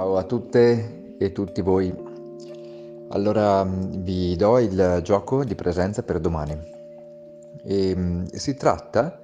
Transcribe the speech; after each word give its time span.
Ciao 0.00 0.16
a 0.16 0.22
tutte 0.22 1.16
e 1.18 1.30
tutti 1.32 1.60
voi. 1.60 1.94
Allora 3.10 3.64
vi 3.64 4.34
do 4.34 4.58
il 4.58 5.00
gioco 5.02 5.44
di 5.44 5.54
presenza 5.54 6.02
per 6.02 6.20
domani. 6.20 6.58
E, 7.62 8.24
si 8.32 8.54
tratta, 8.54 9.20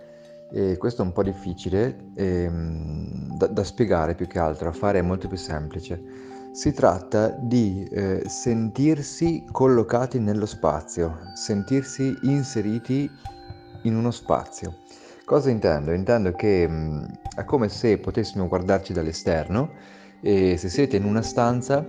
e 0.52 0.76
questo 0.76 1.00
è 1.00 1.06
un 1.06 1.12
po' 1.12 1.22
difficile 1.22 2.10
e, 2.14 2.50
da, 3.38 3.46
da, 3.46 3.64
spiegare 3.64 4.14
più 4.14 4.26
che 4.26 4.38
altro, 4.38 4.68
a 4.68 4.72
fare 4.72 4.98
è 4.98 5.02
molto 5.02 5.28
più 5.28 5.38
semplice. 5.38 5.98
Si 6.52 6.74
tratta 6.74 7.28
di 7.30 7.88
eh, 7.90 8.24
sentirsi 8.26 9.46
collocati 9.50 10.18
nello 10.18 10.44
spazio, 10.44 11.20
sentirsi 11.32 12.14
inseriti 12.24 13.10
in 13.84 13.96
uno 13.96 14.10
spazio. 14.10 14.76
Cosa 15.24 15.48
intendo? 15.48 15.92
Intendo 15.92 16.32
che 16.32 16.68
mh, 16.68 17.20
è 17.34 17.44
come 17.44 17.70
se 17.70 17.96
potessimo 17.96 18.46
guardarci 18.46 18.92
dall'esterno 18.92 19.94
e 20.20 20.56
se 20.56 20.68
siete 20.68 20.96
in 20.96 21.04
una 21.04 21.22
stanza 21.22 21.86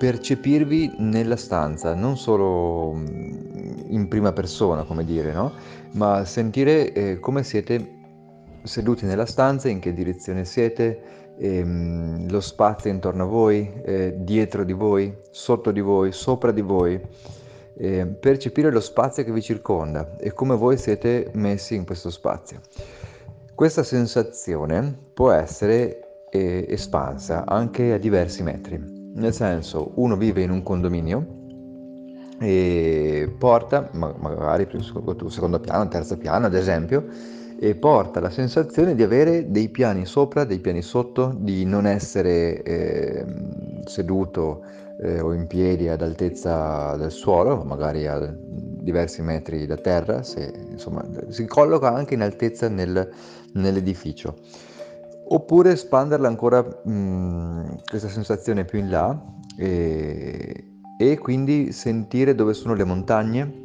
percepirvi 0.00 0.94
nella 0.96 1.36
stanza, 1.36 1.94
non 1.94 2.16
solo 2.16 2.94
in 2.94 4.06
prima 4.08 4.32
persona, 4.32 4.84
come 4.84 5.04
dire, 5.04 5.30
no? 5.32 5.52
ma 5.92 6.24
sentire 6.24 6.90
eh, 6.92 7.18
come 7.20 7.42
siete 7.42 7.98
seduti 8.62 9.04
nella 9.04 9.26
stanza, 9.26 9.68
in 9.68 9.78
che 9.78 9.92
direzione 9.92 10.46
siete, 10.46 11.34
ehm, 11.38 12.30
lo 12.30 12.40
spazio 12.40 12.90
intorno 12.90 13.24
a 13.24 13.26
voi, 13.26 13.70
eh, 13.84 14.14
dietro 14.16 14.64
di 14.64 14.72
voi, 14.72 15.14
sotto 15.30 15.70
di 15.70 15.80
voi, 15.80 16.12
sopra 16.12 16.50
di 16.50 16.62
voi, 16.62 16.98
eh, 17.76 18.06
percepire 18.06 18.70
lo 18.70 18.80
spazio 18.80 19.22
che 19.22 19.32
vi 19.32 19.42
circonda 19.42 20.16
e 20.16 20.32
come 20.32 20.56
voi 20.56 20.78
siete 20.78 21.30
messi 21.34 21.74
in 21.74 21.84
questo 21.84 22.08
spazio. 22.08 22.60
Questa 23.54 23.82
sensazione 23.82 24.96
può 25.12 25.30
essere 25.30 26.09
e 26.30 26.66
espansa 26.68 27.44
anche 27.46 27.92
a 27.92 27.98
diversi 27.98 28.42
metri. 28.42 28.80
Nel 29.14 29.34
senso, 29.34 29.92
uno 29.96 30.16
vive 30.16 30.42
in 30.42 30.50
un 30.50 30.62
condominio 30.62 31.38
e 32.38 33.34
porta, 33.36 33.90
magari 33.92 34.66
secondo 35.28 35.60
piano, 35.60 35.88
terzo 35.88 36.16
piano 36.16 36.46
ad 36.46 36.54
esempio, 36.54 37.06
e 37.58 37.74
porta 37.74 38.20
la 38.20 38.30
sensazione 38.30 38.94
di 38.94 39.02
avere 39.02 39.50
dei 39.50 39.68
piani 39.68 40.06
sopra, 40.06 40.44
dei 40.44 40.60
piani 40.60 40.80
sotto, 40.80 41.34
di 41.36 41.66
non 41.66 41.86
essere 41.86 42.62
eh, 42.62 43.26
seduto 43.84 44.62
eh, 45.02 45.20
o 45.20 45.34
in 45.34 45.46
piedi 45.46 45.88
ad 45.88 46.00
altezza 46.00 46.96
del 46.96 47.10
suolo, 47.10 47.62
magari 47.64 48.06
a 48.06 48.34
diversi 48.34 49.20
metri 49.20 49.66
da 49.66 49.76
terra, 49.76 50.22
se, 50.22 50.50
insomma, 50.70 51.04
si 51.28 51.44
colloca 51.44 51.92
anche 51.92 52.14
in 52.14 52.22
altezza 52.22 52.68
nel, 52.68 53.06
nell'edificio 53.52 54.36
oppure 55.32 55.72
espanderla 55.72 56.28
ancora 56.28 56.62
mh, 56.62 57.82
questa 57.88 58.08
sensazione 58.08 58.64
più 58.64 58.78
in 58.78 58.90
là 58.90 59.18
e, 59.56 60.64
e, 60.98 61.18
quindi 61.18 61.72
sentire 61.72 62.34
dove 62.34 62.54
sono 62.54 62.74
le 62.74 62.84
montagne 62.84 63.62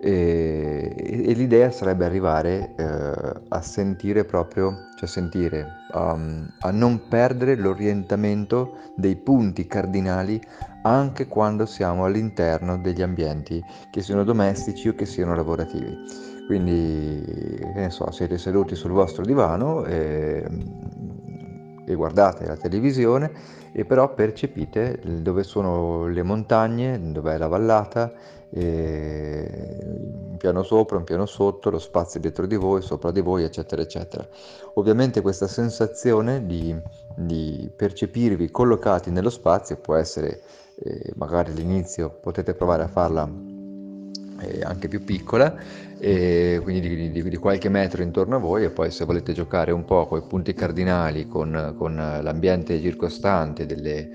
e, 0.00 0.94
e 0.96 1.32
l'idea 1.34 1.70
sarebbe 1.70 2.04
arrivare 2.04 2.74
eh, 2.76 3.40
a 3.48 3.60
sentire 3.60 4.24
proprio, 4.24 4.88
cioè 4.96 5.08
sentire, 5.08 5.66
um, 5.92 6.48
a 6.60 6.70
non 6.70 7.06
perdere 7.08 7.56
l'orientamento 7.56 8.78
dei 8.96 9.14
punti 9.16 9.66
cardinali 9.66 10.40
anche 10.82 11.28
quando 11.28 11.66
siamo 11.66 12.04
all'interno 12.04 12.78
degli 12.78 13.02
ambienti, 13.02 13.62
che 13.92 14.02
siano 14.02 14.24
domestici 14.24 14.88
o 14.88 14.94
che 14.94 15.06
siano 15.06 15.36
lavorativi. 15.36 16.30
Quindi, 16.46 17.22
che 17.24 17.80
ne 17.80 17.90
so, 17.90 18.10
siete 18.10 18.36
seduti 18.36 18.74
sul 18.74 18.90
vostro 18.90 19.24
divano 19.24 19.84
e 19.84 20.44
e 21.84 21.94
guardate 21.94 22.46
la 22.46 22.56
televisione 22.56 23.30
e 23.72 23.84
però 23.84 24.12
percepite 24.14 25.00
dove 25.02 25.42
sono 25.42 26.06
le 26.06 26.22
montagne, 26.22 27.00
dove 27.12 27.34
è 27.34 27.38
la 27.38 27.48
vallata, 27.48 28.12
un 28.54 30.36
piano 30.36 30.62
sopra, 30.62 30.98
un 30.98 31.04
piano 31.04 31.24
sotto, 31.24 31.70
lo 31.70 31.78
spazio 31.78 32.20
dietro 32.20 32.46
di 32.46 32.56
voi, 32.56 32.82
sopra 32.82 33.10
di 33.10 33.20
voi, 33.20 33.44
eccetera, 33.44 33.80
eccetera. 33.80 34.26
Ovviamente 34.74 35.22
questa 35.22 35.46
sensazione 35.46 36.44
di, 36.44 36.76
di 37.16 37.70
percepirvi 37.74 38.50
collocati 38.50 39.10
nello 39.10 39.30
spazio 39.30 39.76
può 39.76 39.94
essere, 39.94 40.42
eh, 40.76 41.12
magari 41.16 41.52
all'inizio 41.52 42.10
potete 42.10 42.52
provare 42.52 42.82
a 42.82 42.88
farla 42.88 43.51
anche 44.62 44.88
più 44.88 45.04
piccola, 45.04 45.54
quindi 45.98 46.80
di, 46.80 47.10
di, 47.10 47.28
di, 47.28 47.36
qualche 47.36 47.68
metro 47.68 48.02
intorno 48.02 48.36
a 48.36 48.38
voi 48.38 48.64
e 48.64 48.70
poi 48.70 48.90
se 48.90 49.04
volete 49.04 49.32
giocare 49.32 49.70
un 49.70 49.84
po' 49.84 50.06
con 50.06 50.18
i 50.18 50.22
punti 50.26 50.52
cardinali, 50.52 51.28
con, 51.28 51.74
con 51.76 51.94
l'ambiente 51.94 52.80
circostante 52.80 53.66
delle, 53.66 54.08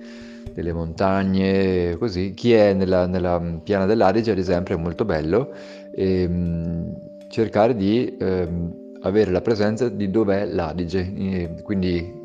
delle, 0.53 0.73
montagne, 0.73 1.95
così, 1.97 2.33
chi 2.33 2.53
è 2.53 2.73
nella, 2.73 3.05
nella 3.05 3.41
piana 3.63 3.85
dell'Adige 3.85 4.31
ad 4.31 4.37
esempio 4.37 4.75
è 4.75 4.79
molto 4.79 5.05
bello 5.05 5.53
e, 5.91 6.21
ehm, 6.21 6.95
cercare 7.29 7.75
di 7.75 8.17
eh, 8.17 8.47
avere 9.01 9.31
la 9.31 9.41
presenza 9.41 9.89
di 9.89 10.09
dov'è 10.09 10.45
l'Adige, 10.45 11.61
quindi 11.63 12.16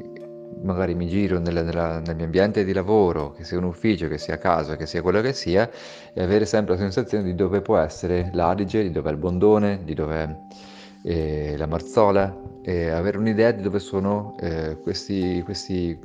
magari 0.62 0.94
mi 0.94 1.08
giro 1.08 1.38
nella, 1.38 1.62
nella, 1.62 2.00
nel 2.00 2.16
mio 2.16 2.24
ambiente 2.24 2.64
di 2.64 2.72
lavoro, 2.72 3.32
che 3.32 3.44
sia 3.44 3.58
un 3.58 3.64
ufficio, 3.64 4.08
che 4.08 4.18
sia 4.18 4.38
casa, 4.38 4.76
che 4.76 4.86
sia 4.86 5.02
quello 5.02 5.20
che 5.20 5.32
sia, 5.32 5.68
e 6.12 6.22
avere 6.22 6.44
sempre 6.46 6.74
la 6.74 6.80
sensazione 6.80 7.24
di 7.24 7.34
dove 7.34 7.60
può 7.60 7.78
essere 7.78 8.30
l'Adige, 8.32 8.82
di 8.82 8.90
dove 8.90 9.10
è 9.10 9.12
il 9.12 9.18
Bondone, 9.18 9.80
di 9.84 9.94
dove 9.94 10.16
è 10.16 11.08
eh, 11.08 11.56
la 11.56 11.66
Marzola, 11.66 12.34
e 12.62 12.90
avere 12.90 13.18
un'idea 13.18 13.50
di 13.50 13.62
dove 13.62 13.78
sono 13.78 14.36
eh, 14.40 14.78
questi, 14.82 15.42
questi, 15.44 15.98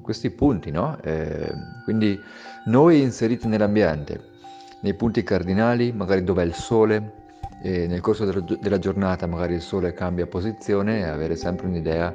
questi, 0.00 0.30
punti, 0.30 0.70
no? 0.70 0.98
Eh, 1.02 1.52
quindi 1.84 2.18
noi 2.66 3.02
inseriti 3.02 3.46
nell'ambiente, 3.48 4.32
nei 4.80 4.94
punti 4.94 5.22
cardinali, 5.22 5.92
magari 5.92 6.24
dove 6.24 6.42
è 6.42 6.46
il 6.46 6.54
sole, 6.54 7.22
e 7.62 7.86
nel 7.86 8.00
corso 8.00 8.24
della, 8.24 8.44
della 8.60 8.78
giornata 8.78 9.26
magari 9.26 9.54
il 9.54 9.62
sole 9.62 9.94
cambia 9.94 10.26
posizione 10.26 10.98
e 10.98 11.04
avere 11.04 11.34
sempre 11.34 11.66
un'idea 11.66 12.14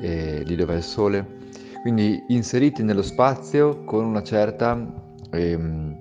eh, 0.00 0.42
di 0.44 0.56
dove 0.56 0.74
è 0.74 0.76
il 0.76 0.82
sole, 0.82 1.26
quindi 1.82 2.24
inseriti 2.28 2.82
nello 2.82 3.02
spazio 3.02 3.84
con 3.84 4.04
una 4.04 4.22
certa 4.22 4.72
ehm, 5.30 5.96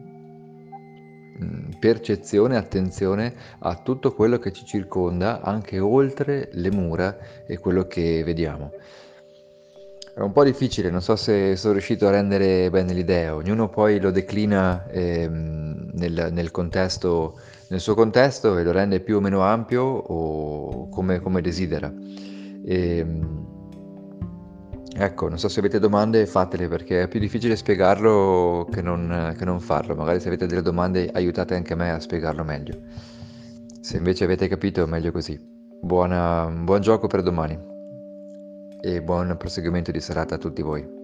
mm, 1.44 1.70
percezione, 1.80 2.56
attenzione 2.56 3.34
a 3.60 3.76
tutto 3.76 4.14
quello 4.14 4.40
che 4.40 4.54
ci 4.54 4.66
circonda, 4.66 5.42
anche 5.42 5.80
oltre 5.80 6.50
le 6.54 6.72
mura 6.72 7.18
e 7.46 7.58
quello 7.58 7.86
che 7.86 8.24
vediamo. 8.24 8.72
È 10.16 10.20
un 10.20 10.32
po' 10.32 10.44
difficile, 10.44 10.92
non 10.92 11.02
so 11.02 11.16
se 11.16 11.56
sono 11.56 11.74
riuscito 11.74 12.08
a 12.08 12.12
rendere 12.12 12.70
bene 12.70 12.94
l'idea, 12.94 13.36
ognuno 13.36 13.68
poi 13.68 14.00
lo 14.00 14.12
declina 14.12 14.88
ehm, 14.90 15.90
nel, 15.94 16.30
nel, 16.32 16.52
contesto, 16.52 17.40
nel, 17.70 17.80
suo 17.80 17.96
contesto 17.96 18.58
e 18.58 18.64
lo 18.64 18.72
rende 18.72 19.00
più 19.00 19.18
o 19.18 19.20
meno 19.20 19.42
ampio 19.42 19.82
o 19.84 20.88
come, 20.90 21.20
come 21.20 21.42
desidera. 21.42 21.92
E, 22.64 22.98
ehm, 23.00 23.53
Ecco, 24.96 25.28
non 25.28 25.40
so 25.40 25.48
se 25.50 25.60
avete 25.60 25.80
domande 25.80 26.26
fatele 26.28 26.68
perché 26.68 27.04
è 27.04 27.08
più 27.08 27.20
difficile 27.20 27.56
spiegarlo 27.56 28.68
che 28.72 28.82
non, 28.82 29.34
che 29.38 29.44
non 29.44 29.60
farlo. 29.60 29.96
Magari 29.96 30.20
se 30.20 30.28
avete 30.28 30.46
delle 30.46 30.62
domande 30.62 31.10
aiutate 31.12 31.56
anche 31.56 31.74
me 31.74 31.92
a 31.92 32.00
spiegarlo 32.00 32.44
meglio. 32.44 32.80
Se 33.82 33.98
invece 33.98 34.24
avete 34.24 34.48
capito, 34.48 34.86
meglio 34.86 35.12
così. 35.12 35.40
Buona, 35.82 36.48
buon 36.48 36.82
gioco 36.82 37.08
per 37.08 37.24
domani 37.24 37.60
e 38.80 39.02
buon 39.02 39.36
proseguimento 39.38 39.92
di 39.92 40.00
serata 40.00 40.36
a 40.36 40.38
tutti 40.38 40.62
voi. 40.62 41.03